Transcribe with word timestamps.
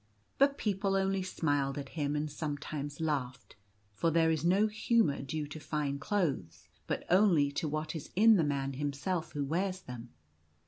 But 0.39 0.57
people 0.57 0.95
only 0.95 1.21
smiled 1.21 1.77
at 1.77 1.89
him 1.89 2.15
and 2.15 2.27
sometimes 2.27 2.99
laughed, 2.99 3.55
for 3.93 4.09
there 4.09 4.31
is 4.31 4.43
no 4.43 4.67
honour 4.89 5.21
due 5.21 5.45
to 5.45 5.59
fine 5.59 5.99
clothes, 5.99 6.67
but 6.87 7.05
only 7.07 7.51
to 7.51 7.67
what 7.67 7.95
is 7.95 8.09
in 8.15 8.35
the 8.35 8.43
man 8.43 8.73
himself 8.73 9.33
who 9.33 9.45
wears 9.45 9.81
them. 9.81 10.09